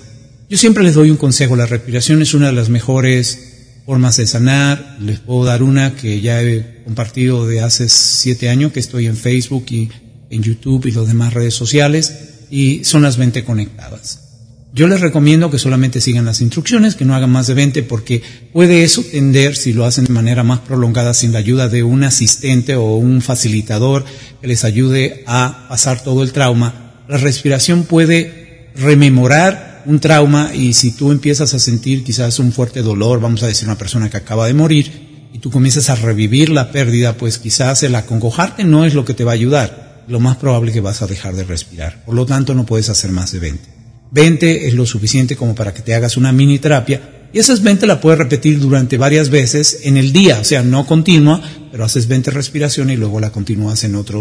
Yo 0.49 0.57
siempre 0.57 0.83
les 0.83 0.95
doy 0.95 1.11
un 1.11 1.17
consejo, 1.17 1.55
la 1.55 1.67
respiración 1.67 2.23
es 2.23 2.35
una 2.35 2.47
de 2.47 2.53
las 2.53 2.69
mejores 2.69 3.50
formas 3.91 4.19
de 4.19 4.27
sanar. 4.29 4.99
Les 5.01 5.19
puedo 5.19 5.45
dar 5.45 5.65
una 5.65 5.97
que 5.97 6.21
ya 6.21 6.41
he 6.41 6.85
compartido 6.85 7.49
de 7.49 7.61
hace 7.61 7.89
siete 7.89 8.49
años, 8.49 8.71
que 8.71 8.79
estoy 8.79 9.07
en 9.07 9.17
Facebook 9.17 9.67
y 9.71 9.89
en 10.31 10.45
YouTube 10.45 10.87
y 10.87 10.93
las 10.93 11.09
demás 11.09 11.35
redes 11.35 11.55
sociales, 11.55 12.47
y 12.53 12.85
son 12.85 13.03
las 13.03 13.17
20 13.17 13.43
conectadas. 13.43 14.29
Yo 14.73 14.87
les 14.87 15.01
recomiendo 15.01 15.51
que 15.51 15.59
solamente 15.59 16.01
sigan 16.01 16.25
las 16.25 16.41
instrucciones, 16.41 16.95
que 16.95 17.05
no 17.05 17.17
hagan 17.17 17.31
más 17.31 17.49
de 17.49 17.55
20, 17.55 17.83
porque 17.83 18.23
puede 18.53 18.85
eso 18.85 19.03
tender, 19.03 19.57
si 19.57 19.73
lo 19.73 19.85
hacen 19.85 20.05
de 20.05 20.13
manera 20.13 20.45
más 20.45 20.61
prolongada, 20.61 21.13
sin 21.13 21.33
la 21.33 21.41
ayuda 21.41 21.69
de 21.69 21.83
un 21.83 22.05
asistente 22.05 22.77
o 22.77 22.95
un 22.95 23.21
facilitador 23.21 24.05
que 24.41 24.47
les 24.47 24.63
ayude 24.63 25.25
a 25.27 25.67
pasar 25.69 26.01
todo 26.05 26.23
el 26.23 26.31
trauma. 26.31 27.03
La 27.09 27.17
respiración 27.17 27.83
puede 27.83 28.69
rememorar 28.77 29.70
un 29.87 30.01
trauma 30.01 30.55
y 30.55 30.73
si 30.73 30.93
tú 30.93 31.13
empiezas 31.13 31.55
a 31.55 31.59
sentir 31.59 32.05
quizás 32.05 32.39
un 32.39 32.53
fuerte 32.53 32.83
dolor, 32.83 33.21
vamos 33.21 33.43
a 33.43 33.47
decir 33.47 33.69
una 33.69 33.79
persona 33.79 34.11
que 34.11 34.17
acaba 34.17 34.47
de 34.47 34.55
morir, 34.55 35.11
y 35.33 35.39
tú 35.39 35.51
comienzas 35.51 35.91
a 35.91 35.97
revivir 35.97 36.51
la 36.51 36.73
pérdida, 36.73 37.17
pues 37.17 37.39
quizás 37.39 37.83
el 37.83 37.95
acongojarte 37.95 38.65
no 38.65 38.85
es 38.85 38.95
lo 38.95 39.05
que 39.05 39.15
te 39.15 39.25
va 39.25 39.33
a 39.33 39.35
ayudar. 39.35 40.05
Lo 40.09 40.19
más 40.19 40.37
probable 40.37 40.71
es 40.71 40.75
que 40.75 40.81
vas 40.81 41.03
a 41.03 41.07
dejar 41.07 41.37
de 41.37 41.45
respirar. 41.45 42.05
Por 42.05 42.15
lo 42.15 42.27
tanto, 42.27 42.55
no 42.55 42.67
puedes 42.67 42.89
hacer 42.89 43.13
más 43.13 43.31
de 43.33 43.39
20. 43.39 43.69
20 44.11 44.67
es 44.67 44.75
lo 44.75 44.87
suficiente 44.87 45.37
como 45.37 45.55
para 45.55 45.73
que 45.73 45.83
te 45.83 45.95
hagas 45.95 46.17
una 46.17 46.33
mini 46.33 46.59
terapia 46.59 47.29
y 47.33 47.39
esas 47.39 47.63
20 47.63 47.87
la 47.87 48.01
puedes 48.01 48.19
repetir 48.19 48.59
durante 48.59 48.99
varias 48.99 49.31
veces 49.31 49.81
en 49.85 49.97
el 49.97 50.13
día, 50.13 50.41
o 50.41 50.45
sea, 50.45 50.65
no 50.65 50.85
continua, 50.85 51.41
pero 51.71 51.85
haces 51.85 52.09
20 52.09 52.33
respiraciones 52.33 52.97
y 52.97 52.99
luego 52.99 53.21
la 53.21 53.31
continúas 53.31 53.85
en 53.85 53.95
otra 53.95 54.19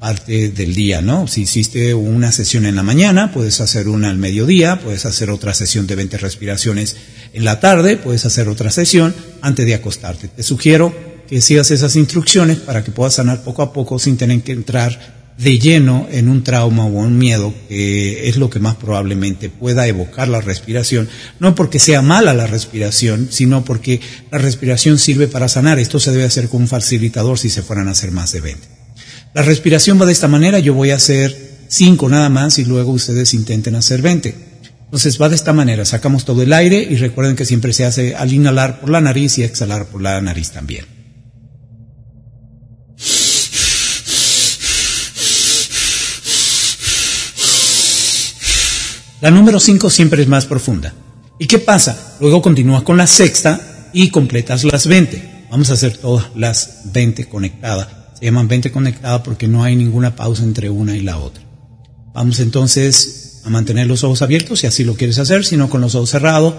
parte 0.00 0.48
del 0.48 0.74
día, 0.74 1.02
¿no? 1.02 1.26
Si 1.26 1.42
hiciste 1.42 1.92
una 1.92 2.32
sesión 2.32 2.64
en 2.64 2.74
la 2.74 2.82
mañana, 2.82 3.32
puedes 3.32 3.60
hacer 3.60 3.86
una 3.86 4.08
al 4.08 4.16
mediodía, 4.16 4.80
puedes 4.80 5.04
hacer 5.04 5.28
otra 5.28 5.52
sesión 5.52 5.86
de 5.86 5.94
20 5.94 6.16
respiraciones 6.16 6.96
en 7.34 7.44
la 7.44 7.60
tarde, 7.60 7.98
puedes 7.98 8.24
hacer 8.24 8.48
otra 8.48 8.70
sesión 8.70 9.14
antes 9.42 9.66
de 9.66 9.74
acostarte. 9.74 10.28
Te 10.28 10.42
sugiero 10.42 10.92
que 11.28 11.42
sigas 11.42 11.70
esas 11.70 11.96
instrucciones 11.96 12.58
para 12.58 12.82
que 12.82 12.90
puedas 12.90 13.14
sanar 13.14 13.44
poco 13.44 13.60
a 13.60 13.74
poco 13.74 13.98
sin 13.98 14.16
tener 14.16 14.40
que 14.40 14.52
entrar 14.52 15.20
de 15.36 15.58
lleno 15.58 16.08
en 16.10 16.30
un 16.30 16.44
trauma 16.44 16.86
o 16.86 16.88
un 16.88 17.18
miedo 17.18 17.54
que 17.68 18.28
es 18.28 18.36
lo 18.36 18.48
que 18.48 18.58
más 18.58 18.76
probablemente 18.76 19.50
pueda 19.50 19.86
evocar 19.86 20.28
la 20.28 20.40
respiración, 20.40 21.08
no 21.38 21.54
porque 21.54 21.78
sea 21.78 22.00
mala 22.00 22.32
la 22.32 22.46
respiración, 22.46 23.28
sino 23.30 23.66
porque 23.66 24.00
la 24.30 24.38
respiración 24.38 24.98
sirve 24.98 25.28
para 25.28 25.48
sanar. 25.48 25.78
Esto 25.78 26.00
se 26.00 26.10
debe 26.10 26.24
hacer 26.24 26.48
con 26.48 26.62
un 26.62 26.68
facilitador 26.68 27.38
si 27.38 27.50
se 27.50 27.62
fueran 27.62 27.88
a 27.88 27.92
hacer 27.92 28.12
más 28.12 28.32
de 28.32 28.40
20. 28.40 28.79
La 29.32 29.42
respiración 29.42 30.00
va 30.00 30.06
de 30.06 30.12
esta 30.12 30.26
manera, 30.26 30.58
yo 30.58 30.74
voy 30.74 30.90
a 30.90 30.96
hacer 30.96 31.36
5 31.68 32.08
nada 32.08 32.28
más 32.28 32.58
y 32.58 32.64
luego 32.64 32.90
ustedes 32.90 33.32
intenten 33.32 33.76
hacer 33.76 34.02
20. 34.02 34.34
Entonces 34.86 35.20
va 35.22 35.28
de 35.28 35.36
esta 35.36 35.52
manera, 35.52 35.84
sacamos 35.84 36.24
todo 36.24 36.42
el 36.42 36.52
aire 36.52 36.82
y 36.82 36.96
recuerden 36.96 37.36
que 37.36 37.44
siempre 37.44 37.72
se 37.72 37.84
hace 37.84 38.16
al 38.16 38.32
inhalar 38.32 38.80
por 38.80 38.90
la 38.90 39.00
nariz 39.00 39.38
y 39.38 39.44
exhalar 39.44 39.86
por 39.86 40.02
la 40.02 40.20
nariz 40.20 40.50
también. 40.50 40.84
La 49.20 49.30
número 49.30 49.60
5 49.60 49.90
siempre 49.90 50.22
es 50.22 50.28
más 50.28 50.46
profunda. 50.46 50.92
¿Y 51.38 51.46
qué 51.46 51.60
pasa? 51.60 52.16
Luego 52.20 52.42
continúas 52.42 52.82
con 52.82 52.96
la 52.96 53.06
sexta 53.06 53.90
y 53.92 54.10
completas 54.10 54.64
las 54.64 54.88
20. 54.88 55.46
Vamos 55.50 55.70
a 55.70 55.74
hacer 55.74 55.96
todas 55.98 56.26
las 56.34 56.80
20 56.92 57.28
conectadas. 57.28 57.99
Se 58.20 58.26
llaman 58.26 58.48
20 58.48 58.70
conectadas 58.70 59.22
porque 59.22 59.48
no 59.48 59.64
hay 59.64 59.74
ninguna 59.76 60.14
pausa 60.14 60.44
entre 60.44 60.68
una 60.68 60.94
y 60.94 61.00
la 61.00 61.18
otra. 61.18 61.42
Vamos 62.12 62.38
entonces 62.38 63.40
a 63.44 63.50
mantener 63.50 63.86
los 63.86 64.04
ojos 64.04 64.20
abiertos 64.20 64.60
si 64.60 64.66
así 64.66 64.84
lo 64.84 64.94
quieres 64.94 65.18
hacer, 65.18 65.44
sino 65.44 65.70
con 65.70 65.80
los 65.80 65.94
ojos 65.94 66.10
cerrados. 66.10 66.54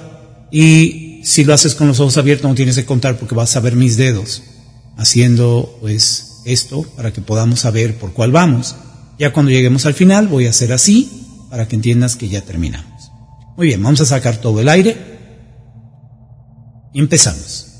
Y 0.51 1.21
si 1.23 1.43
lo 1.43 1.53
haces 1.53 1.75
con 1.75 1.87
los 1.87 1.99
ojos 1.99 2.17
abiertos 2.17 2.49
no 2.49 2.55
tienes 2.55 2.75
que 2.75 2.85
contar 2.85 3.17
porque 3.17 3.35
vas 3.35 3.55
a 3.55 3.59
ver 3.59 3.75
mis 3.75 3.95
dedos 3.95 4.41
haciendo 4.97 5.77
pues 5.81 6.41
esto 6.45 6.83
para 6.95 7.13
que 7.13 7.21
podamos 7.21 7.59
saber 7.59 7.99
por 7.99 8.13
cuál 8.13 8.31
vamos. 8.31 8.75
Ya 9.19 9.31
cuando 9.31 9.51
lleguemos 9.51 9.85
al 9.85 9.93
final 9.93 10.27
voy 10.27 10.47
a 10.47 10.49
hacer 10.49 10.73
así 10.73 11.45
para 11.51 11.67
que 11.67 11.75
entiendas 11.75 12.15
que 12.15 12.27
ya 12.27 12.41
terminamos. 12.41 13.11
Muy 13.55 13.67
bien, 13.67 13.83
vamos 13.83 14.01
a 14.01 14.05
sacar 14.05 14.37
todo 14.37 14.61
el 14.61 14.69
aire 14.69 14.97
y 16.93 16.99
empezamos. 16.99 17.70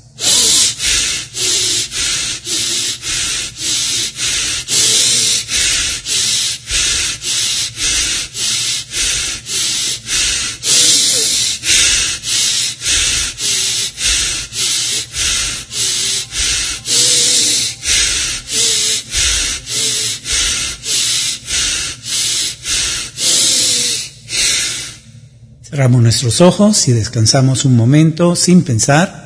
Cerramos 25.72 26.02
nuestros 26.02 26.42
ojos 26.42 26.86
y 26.88 26.92
descansamos 26.92 27.64
un 27.64 27.74
momento 27.74 28.36
sin 28.36 28.62
pensar. 28.62 29.22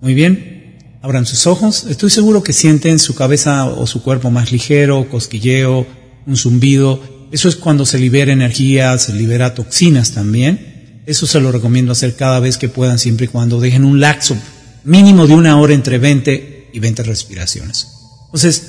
Muy 0.00 0.14
bien, 0.14 0.98
abran 1.02 1.24
sus 1.24 1.46
ojos. 1.46 1.84
Estoy 1.84 2.10
seguro 2.10 2.42
que 2.42 2.52
sienten 2.52 2.98
su 2.98 3.14
cabeza 3.14 3.66
o 3.66 3.86
su 3.86 4.02
cuerpo 4.02 4.32
más 4.32 4.50
ligero, 4.50 5.08
cosquilleo, 5.08 5.86
un 6.26 6.36
zumbido. 6.36 7.00
Eso 7.30 7.48
es 7.48 7.54
cuando 7.54 7.86
se 7.86 8.00
libera 8.00 8.32
energía, 8.32 8.98
se 8.98 9.14
libera 9.14 9.54
toxinas 9.54 10.10
también. 10.10 10.71
Eso 11.04 11.26
se 11.26 11.40
lo 11.40 11.50
recomiendo 11.50 11.92
hacer 11.92 12.14
cada 12.14 12.38
vez 12.40 12.58
que 12.58 12.68
puedan, 12.68 12.98
siempre 12.98 13.26
y 13.26 13.28
cuando 13.28 13.60
dejen 13.60 13.84
un 13.84 14.00
laxo 14.00 14.36
mínimo 14.84 15.26
de 15.26 15.34
una 15.34 15.58
hora 15.58 15.74
entre 15.74 15.98
20 15.98 16.70
y 16.72 16.78
20 16.78 17.02
respiraciones. 17.02 17.88
Entonces, 18.26 18.62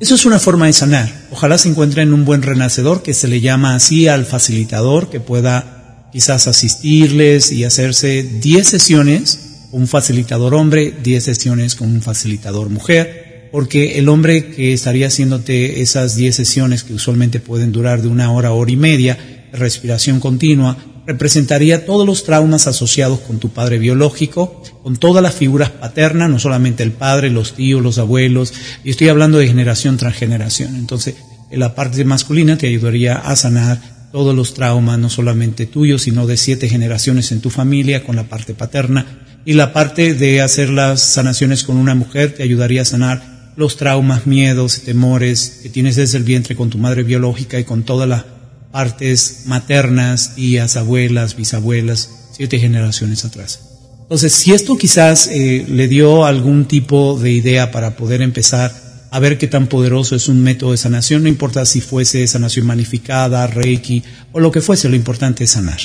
eso 0.00 0.14
es 0.14 0.24
una 0.24 0.38
forma 0.38 0.66
de 0.66 0.72
sanar. 0.72 1.28
Ojalá 1.30 1.58
se 1.58 1.68
encuentren 1.68 2.12
un 2.12 2.24
buen 2.24 2.42
renacedor 2.42 3.02
que 3.02 3.14
se 3.14 3.28
le 3.28 3.40
llama 3.40 3.74
así 3.74 4.08
al 4.08 4.26
facilitador 4.26 5.10
que 5.10 5.20
pueda 5.20 6.08
quizás 6.12 6.48
asistirles 6.48 7.52
y 7.52 7.64
hacerse 7.64 8.22
10 8.22 8.66
sesiones 8.66 9.68
con 9.70 9.82
un 9.82 9.86
facilitador 9.86 10.54
hombre, 10.54 10.94
10 11.02 11.22
sesiones 11.22 11.74
con 11.74 11.88
un 11.88 12.02
facilitador 12.02 12.68
mujer, 12.68 13.48
porque 13.52 13.98
el 13.98 14.08
hombre 14.08 14.50
que 14.50 14.72
estaría 14.72 15.06
haciéndote 15.06 15.82
esas 15.82 16.16
10 16.16 16.34
sesiones 16.34 16.82
que 16.82 16.94
usualmente 16.94 17.40
pueden 17.40 17.70
durar 17.70 18.02
de 18.02 18.08
una 18.08 18.32
hora, 18.32 18.52
hora 18.52 18.70
y 18.70 18.76
media, 18.76 19.18
respiración 19.52 20.18
continua, 20.20 20.76
representaría 21.10 21.86
todos 21.86 22.06
los 22.06 22.22
traumas 22.22 22.68
asociados 22.68 23.18
con 23.18 23.40
tu 23.40 23.48
padre 23.48 23.78
biológico, 23.78 24.62
con 24.84 24.96
todas 24.96 25.20
las 25.20 25.34
figuras 25.34 25.70
paternas, 25.70 26.30
no 26.30 26.38
solamente 26.38 26.84
el 26.84 26.92
padre, 26.92 27.30
los 27.30 27.54
tíos, 27.54 27.82
los 27.82 27.98
abuelos, 27.98 28.54
y 28.84 28.90
estoy 28.90 29.08
hablando 29.08 29.38
de 29.38 29.48
generación 29.48 29.96
tras 29.96 30.14
generación. 30.14 30.76
Entonces, 30.76 31.16
la 31.50 31.74
parte 31.74 32.04
masculina 32.04 32.56
te 32.56 32.68
ayudaría 32.68 33.16
a 33.16 33.34
sanar 33.34 33.80
todos 34.12 34.36
los 34.36 34.54
traumas, 34.54 35.00
no 35.00 35.10
solamente 35.10 35.66
tuyos, 35.66 36.02
sino 36.02 36.28
de 36.28 36.36
siete 36.36 36.68
generaciones 36.68 37.32
en 37.32 37.40
tu 37.40 37.50
familia 37.50 38.04
con 38.04 38.14
la 38.14 38.28
parte 38.28 38.54
paterna. 38.54 39.04
Y 39.44 39.54
la 39.54 39.72
parte 39.72 40.14
de 40.14 40.40
hacer 40.40 40.70
las 40.70 41.02
sanaciones 41.02 41.64
con 41.64 41.76
una 41.76 41.96
mujer 41.96 42.34
te 42.34 42.44
ayudaría 42.44 42.82
a 42.82 42.84
sanar 42.84 43.52
los 43.56 43.76
traumas, 43.76 44.28
miedos, 44.28 44.82
temores 44.82 45.58
que 45.60 45.70
tienes 45.70 45.96
desde 45.96 46.18
el 46.18 46.24
vientre 46.24 46.54
con 46.54 46.70
tu 46.70 46.78
madre 46.78 47.02
biológica 47.02 47.58
y 47.58 47.64
con 47.64 47.82
toda 47.82 48.06
la 48.06 48.39
partes 48.70 49.42
maternas, 49.46 50.34
tías, 50.34 50.76
abuelas, 50.76 51.36
bisabuelas, 51.36 52.10
siete 52.32 52.58
generaciones 52.58 53.24
atrás. 53.24 53.60
Entonces, 54.02 54.32
si 54.32 54.52
esto 54.52 54.76
quizás 54.76 55.28
eh, 55.28 55.64
le 55.68 55.86
dio 55.86 56.24
algún 56.24 56.64
tipo 56.66 57.18
de 57.18 57.30
idea 57.30 57.70
para 57.70 57.96
poder 57.96 58.22
empezar 58.22 58.72
a 59.10 59.18
ver 59.18 59.38
qué 59.38 59.46
tan 59.46 59.66
poderoso 59.66 60.14
es 60.14 60.28
un 60.28 60.42
método 60.42 60.72
de 60.72 60.76
sanación, 60.76 61.22
no 61.22 61.28
importa 61.28 61.64
si 61.64 61.80
fuese 61.80 62.26
sanación 62.26 62.66
magnificada, 62.66 63.46
reiki 63.46 64.02
o 64.32 64.40
lo 64.40 64.50
que 64.50 64.60
fuese, 64.60 64.88
lo 64.88 64.96
importante 64.96 65.44
es 65.44 65.50
sanar. 65.50 65.80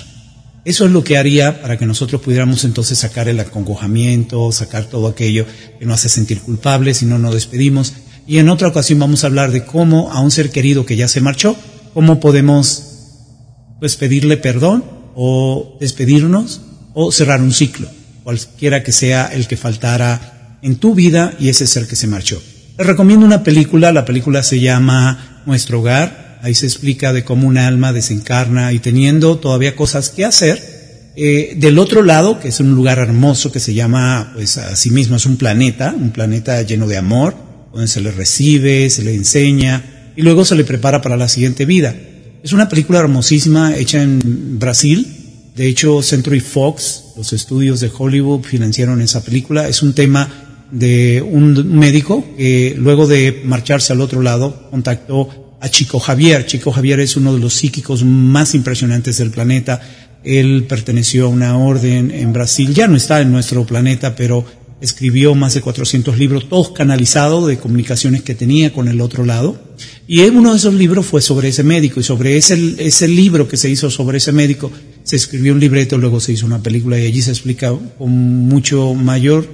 Eso 0.63 0.85
es 0.85 0.91
lo 0.91 1.03
que 1.03 1.17
haría 1.17 1.61
para 1.61 1.77
que 1.77 1.85
nosotros 1.85 2.21
pudiéramos 2.21 2.63
entonces 2.63 2.97
sacar 2.97 3.29
el 3.29 3.39
acongojamiento, 3.39 4.51
sacar 4.51 4.85
todo 4.85 5.07
aquello 5.07 5.45
que 5.79 5.85
nos 5.85 5.99
hace 5.99 6.09
sentir 6.09 6.41
culpables 6.41 7.03
y 7.03 7.05
no 7.05 7.19
nos 7.19 7.35
despedimos. 7.35 7.93
Y 8.25 8.39
en 8.39 8.49
otra 8.49 8.67
ocasión 8.67 8.97
vamos 8.97 9.23
a 9.23 9.27
hablar 9.27 9.51
de 9.51 9.63
cómo 9.63 10.11
a 10.11 10.19
un 10.21 10.31
ser 10.31 10.49
querido 10.49 10.83
que 10.83 10.95
ya 10.95 11.07
se 11.07 11.21
marchó, 11.21 11.55
cómo 11.95 12.19
podemos 12.19 12.83
pues 13.79 13.95
pedirle 13.95 14.35
perdón 14.35 14.83
o 15.15 15.77
despedirnos 15.79 16.59
o 16.93 17.09
cerrar 17.09 17.41
un 17.41 17.53
ciclo, 17.53 17.87
cualquiera 18.25 18.83
que 18.83 18.91
sea 18.91 19.27
el 19.27 19.47
que 19.47 19.55
faltara 19.55 20.59
en 20.61 20.75
tu 20.75 20.93
vida 20.93 21.33
y 21.39 21.47
ese 21.47 21.65
ser 21.65 21.87
que 21.87 21.95
se 21.95 22.07
marchó. 22.07 22.43
Les 22.77 22.85
recomiendo 22.85 23.25
una 23.25 23.43
película, 23.43 23.93
la 23.93 24.03
película 24.03 24.43
se 24.43 24.59
llama 24.59 25.41
Nuestro 25.45 25.79
Hogar, 25.79 26.39
ahí 26.41 26.53
se 26.53 26.65
explica 26.65 27.13
de 27.13 27.23
cómo 27.23 27.47
un 27.47 27.57
alma 27.57 27.93
desencarna 27.93 28.73
y 28.73 28.79
teniendo 28.79 29.37
todavía 29.37 29.77
cosas 29.77 30.09
que 30.09 30.25
hacer, 30.25 31.13
eh, 31.15 31.53
del 31.55 31.79
otro 31.79 32.03
lado, 32.03 32.41
que 32.41 32.49
es 32.49 32.59
un 32.59 32.75
lugar 32.75 32.97
hermoso 32.97 33.53
que 33.53 33.61
se 33.61 33.73
llama, 33.73 34.33
pues 34.33 34.57
a 34.57 34.75
sí 34.75 34.89
mismo 34.89 35.15
es 35.15 35.25
un 35.25 35.37
planeta, 35.37 35.95
un 35.97 36.11
planeta 36.11 36.61
lleno 36.63 36.87
de 36.87 36.97
amor, 36.97 37.35
donde 37.71 37.87
se 37.87 38.01
le 38.01 38.11
recibe, 38.11 38.89
se 38.89 39.03
le 39.03 39.15
enseña, 39.15 39.94
y 40.15 40.22
luego 40.22 40.45
se 40.45 40.55
le 40.55 40.63
prepara 40.63 41.01
para 41.01 41.17
la 41.17 41.27
siguiente 41.27 41.65
vida. 41.65 41.95
Es 42.43 42.53
una 42.53 42.69
película 42.69 43.00
hermosísima 43.00 43.75
hecha 43.75 44.01
en 44.01 44.60
Brasil. 44.60 45.07
De 45.55 45.67
hecho, 45.67 46.01
Century 46.01 46.39
Fox, 46.39 47.13
los 47.17 47.34
estudios 47.34 47.79
de 47.79 47.91
Hollywood 47.95 48.43
financiaron 48.43 49.01
esa 49.01 49.24
película. 49.24 49.67
Es 49.67 49.81
un 49.81 49.93
tema 49.93 50.67
de 50.72 51.22
un 51.22 51.77
médico 51.77 52.25
que 52.38 52.75
luego 52.77 53.07
de 53.07 53.41
marcharse 53.45 53.93
al 53.93 54.01
otro 54.01 54.22
lado 54.22 54.67
contactó 54.69 55.57
a 55.60 55.69
Chico 55.69 56.00
Javier. 56.00 56.45
Chico 56.45 56.72
Javier 56.72 57.00
es 57.00 57.15
uno 57.17 57.34
de 57.34 57.39
los 57.39 57.53
psíquicos 57.53 58.03
más 58.03 58.53
impresionantes 58.53 59.17
del 59.17 59.31
planeta. 59.31 59.81
Él 60.24 60.65
perteneció 60.67 61.25
a 61.25 61.29
una 61.29 61.57
orden 61.57 62.12
en 62.12 62.34
Brasil, 62.34 62.74
ya 62.74 62.88
no 62.88 62.95
está 62.95 63.22
en 63.22 63.31
nuestro 63.31 63.65
planeta, 63.65 64.15
pero 64.15 64.45
escribió 64.85 65.35
más 65.35 65.53
de 65.53 65.61
400 65.61 66.17
libros, 66.17 66.47
todos 66.47 66.69
canalizados 66.69 67.47
de 67.47 67.57
comunicaciones 67.57 68.23
que 68.23 68.35
tenía 68.35 68.71
con 68.71 68.87
el 68.87 69.01
otro 69.01 69.25
lado. 69.25 69.59
Y 70.07 70.21
uno 70.21 70.51
de 70.51 70.57
esos 70.57 70.73
libros 70.73 71.05
fue 71.05 71.21
sobre 71.21 71.49
ese 71.49 71.63
médico, 71.63 71.99
y 71.99 72.03
sobre 72.03 72.37
ese, 72.37 72.75
ese 72.77 73.07
libro 73.07 73.47
que 73.47 73.57
se 73.57 73.69
hizo 73.69 73.89
sobre 73.89 74.19
ese 74.19 74.31
médico, 74.31 74.71
se 75.03 75.15
escribió 75.15 75.53
un 75.53 75.59
libreto, 75.59 75.97
luego 75.97 76.19
se 76.19 76.33
hizo 76.33 76.45
una 76.45 76.63
película, 76.63 76.99
y 76.99 77.05
allí 77.05 77.21
se 77.21 77.31
explica 77.31 77.73
con 77.97 78.11
mucho 78.11 78.93
mayor 78.93 79.47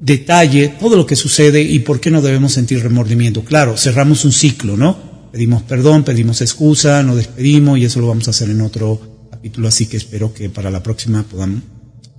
detalle 0.00 0.74
todo 0.80 0.96
lo 0.96 1.06
que 1.06 1.14
sucede 1.14 1.62
y 1.62 1.78
por 1.78 2.00
qué 2.00 2.10
no 2.10 2.20
debemos 2.20 2.52
sentir 2.52 2.82
remordimiento. 2.82 3.44
Claro, 3.44 3.76
cerramos 3.76 4.24
un 4.24 4.32
ciclo, 4.32 4.76
¿no? 4.76 5.30
Pedimos 5.30 5.62
perdón, 5.62 6.04
pedimos 6.04 6.40
excusa, 6.40 7.02
nos 7.02 7.16
despedimos, 7.16 7.78
y 7.78 7.84
eso 7.84 8.00
lo 8.00 8.08
vamos 8.08 8.26
a 8.28 8.32
hacer 8.32 8.50
en 8.50 8.60
otro 8.60 9.28
capítulo, 9.30 9.68
así 9.68 9.86
que 9.86 9.96
espero 9.96 10.34
que 10.34 10.50
para 10.50 10.70
la 10.70 10.82
próxima 10.82 11.22
podamos 11.22 11.62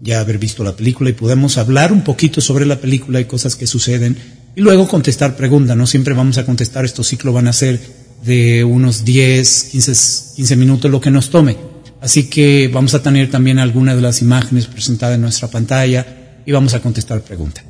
ya 0.03 0.19
haber 0.19 0.37
visto 0.37 0.63
la 0.63 0.75
película 0.75 1.09
y 1.09 1.13
podemos 1.13 1.57
hablar 1.57 1.93
un 1.93 2.03
poquito 2.03 2.41
sobre 2.41 2.65
la 2.65 2.79
película 2.79 3.21
y 3.21 3.25
cosas 3.25 3.55
que 3.55 3.65
suceden 3.65 4.17
y 4.55 4.61
luego 4.61 4.87
contestar 4.87 5.35
preguntas. 5.35 5.77
No 5.77 5.87
siempre 5.87 6.13
vamos 6.13 6.37
a 6.37 6.45
contestar, 6.45 6.85
estos 6.85 7.07
ciclos 7.07 7.33
van 7.33 7.47
a 7.47 7.53
ser 7.53 7.79
de 8.25 8.63
unos 8.63 9.05
10, 9.05 9.63
15, 9.71 10.35
15 10.35 10.55
minutos 10.57 10.91
lo 10.91 11.01
que 11.01 11.09
nos 11.09 11.29
tome. 11.29 11.55
Así 12.01 12.23
que 12.25 12.69
vamos 12.71 12.93
a 12.93 13.01
tener 13.01 13.31
también 13.31 13.59
algunas 13.59 13.95
de 13.95 14.01
las 14.01 14.21
imágenes 14.21 14.67
presentadas 14.67 15.15
en 15.15 15.21
nuestra 15.21 15.47
pantalla 15.47 16.41
y 16.45 16.51
vamos 16.51 16.73
a 16.73 16.81
contestar 16.81 17.21
preguntas. 17.21 17.63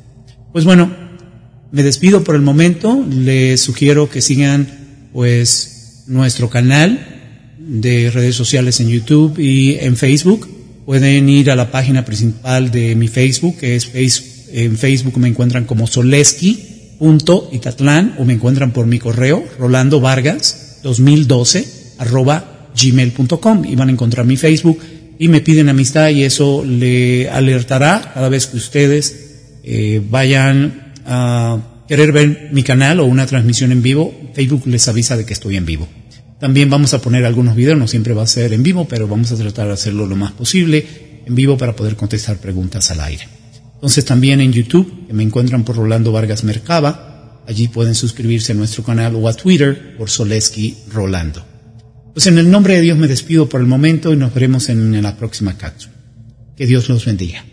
Pues 0.52 0.64
bueno, 0.64 0.92
me 1.70 1.82
despido 1.84 2.24
por 2.24 2.34
el 2.34 2.42
momento. 2.42 3.04
Les 3.08 3.60
sugiero 3.60 4.10
que 4.10 4.20
sigan 4.20 4.66
pues 5.12 6.02
nuestro 6.08 6.50
canal 6.50 7.54
de 7.58 8.10
redes 8.10 8.34
sociales 8.34 8.80
en 8.80 8.88
YouTube 8.88 9.38
y 9.38 9.76
en 9.78 9.96
Facebook. 9.96 10.48
Pueden 10.84 11.28
ir 11.28 11.50
a 11.50 11.56
la 11.56 11.70
página 11.70 12.04
principal 12.04 12.70
de 12.70 12.94
mi 12.94 13.08
Facebook, 13.08 13.56
que 13.58 13.76
es 13.76 13.86
Facebook. 13.86 14.34
En 14.56 14.78
Facebook 14.78 15.18
me 15.18 15.26
encuentran 15.26 15.64
como 15.64 15.88
soleski.itatlán 15.88 18.14
o 18.18 18.24
me 18.24 18.34
encuentran 18.34 18.70
por 18.70 18.86
mi 18.86 19.00
correo, 19.00 19.42
Rolando 19.58 20.00
Vargas 20.00 20.78
2012 20.84 21.96
arroba 21.98 22.68
gmail.com 22.80 23.64
y 23.64 23.74
van 23.74 23.88
a 23.88 23.92
encontrar 23.92 24.26
mi 24.26 24.36
Facebook 24.36 24.78
y 25.18 25.28
me 25.28 25.40
piden 25.40 25.68
amistad 25.68 26.10
y 26.10 26.22
eso 26.22 26.64
le 26.64 27.28
alertará 27.30 28.12
cada 28.14 28.28
vez 28.28 28.46
que 28.46 28.56
ustedes 28.56 29.60
eh, 29.64 30.00
vayan 30.08 30.92
a 31.06 31.58
querer 31.88 32.12
ver 32.12 32.50
mi 32.52 32.62
canal 32.62 33.00
o 33.00 33.06
una 33.06 33.26
transmisión 33.26 33.72
en 33.72 33.82
vivo, 33.82 34.14
Facebook 34.34 34.66
les 34.66 34.86
avisa 34.88 35.16
de 35.16 35.24
que 35.24 35.32
estoy 35.32 35.56
en 35.56 35.66
vivo. 35.66 35.88
También 36.40 36.68
vamos 36.68 36.94
a 36.94 37.00
poner 37.00 37.24
algunos 37.24 37.56
videos, 37.56 37.78
no 37.78 37.88
siempre 37.88 38.14
va 38.14 38.22
a 38.22 38.26
ser 38.26 38.52
en 38.52 38.62
vivo, 38.62 38.86
pero 38.88 39.08
vamos 39.08 39.32
a 39.32 39.36
tratar 39.36 39.68
de 39.68 39.74
hacerlo 39.74 40.06
lo 40.06 40.16
más 40.16 40.32
posible 40.32 40.86
en 41.26 41.34
vivo 41.34 41.56
para 41.56 41.74
poder 41.74 41.96
contestar 41.96 42.38
preguntas 42.38 42.90
al 42.90 43.00
aire. 43.00 43.26
Entonces 43.74 44.04
también 44.04 44.40
en 44.40 44.52
YouTube, 44.52 45.06
que 45.06 45.12
me 45.12 45.22
encuentran 45.22 45.64
por 45.64 45.76
Rolando 45.76 46.12
Vargas 46.12 46.44
Mercaba, 46.44 47.42
allí 47.46 47.68
pueden 47.68 47.94
suscribirse 47.94 48.52
a 48.52 48.54
nuestro 48.54 48.82
canal 48.82 49.14
o 49.14 49.28
a 49.28 49.34
Twitter 49.34 49.96
por 49.96 50.10
Soleski 50.10 50.76
Rolando. 50.90 51.44
Pues 52.14 52.26
en 52.28 52.38
el 52.38 52.50
nombre 52.50 52.76
de 52.76 52.80
Dios 52.80 52.96
me 52.96 53.08
despido 53.08 53.48
por 53.48 53.60
el 53.60 53.66
momento 53.66 54.12
y 54.12 54.16
nos 54.16 54.32
veremos 54.32 54.68
en, 54.68 55.02
la 55.02 55.16
próxima 55.16 55.58
cápsula. 55.58 55.94
Que 56.56 56.64
Dios 56.64 56.88
los 56.88 57.04
bendiga. 57.04 57.44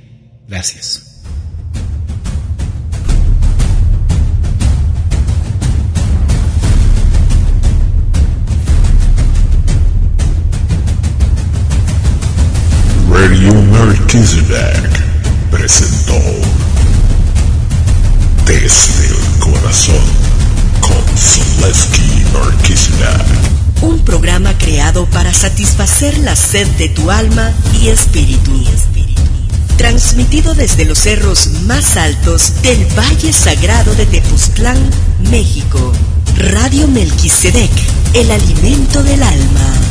Gracias. 0.48 1.11
Radio 13.22 13.54
Melchizedek 13.54 14.90
presentó 15.52 16.18
Desde 18.48 19.06
el 19.10 19.40
Corazón 19.40 20.04
con 20.80 21.18
Zelensky 21.18 22.24
Melchizedek 22.34 23.52
un 23.84 24.00
programa 24.00 24.58
creado 24.58 25.06
para 25.06 25.36
satisfacer 25.36 26.18
la 26.18 26.36
sed 26.36 26.68
de 26.80 26.90
tu 26.90 27.12
alma 27.12 27.52
y 27.80 27.90
espíritu. 27.90 28.60
Transmitido 29.78 30.56
desde 30.56 30.86
los 30.86 30.98
cerros 30.98 31.48
más 31.68 31.98
altos 31.98 32.54
del 32.64 32.84
Valle 32.98 33.34
Sagrado 33.34 33.94
de 33.94 34.08
Tepoztlán, 34.08 34.80
México. 35.30 35.94
Radio 36.38 36.88
Melquisedec, 36.88 37.70
el 38.14 38.32
alimento 38.32 39.04
del 39.04 39.22
alma. 39.22 39.91